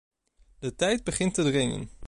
[0.59, 1.89] De tijd begint te dringen.